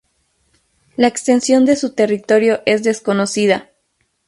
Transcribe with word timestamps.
La 0.97 1.05
extensión 1.05 1.63
de 1.65 1.75
su 1.75 1.93
territorio 1.93 2.63
es 2.65 2.81
desconocida. 2.83 3.69